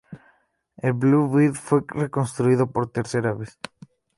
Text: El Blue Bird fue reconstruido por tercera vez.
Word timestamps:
El 0.77 0.93
Blue 0.93 1.29
Bird 1.29 1.53
fue 1.53 1.83
reconstruido 1.89 2.71
por 2.71 2.89
tercera 2.91 3.33
vez. 3.35 3.59